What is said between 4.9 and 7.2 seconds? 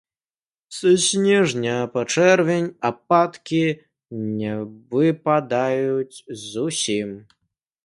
выпадаюць зусім.